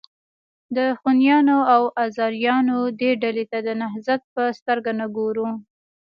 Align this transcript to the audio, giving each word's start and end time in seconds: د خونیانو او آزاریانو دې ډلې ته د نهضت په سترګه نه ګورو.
د 0.75 0.77
خونیانو 0.99 1.57
او 1.73 1.81
آزاریانو 2.03 2.77
دې 2.99 3.11
ډلې 3.23 3.45
ته 3.51 3.57
د 3.67 3.69
نهضت 3.81 4.21
په 4.33 4.43
سترګه 4.59 4.91
نه 4.99 5.05
ګورو. 5.17 5.47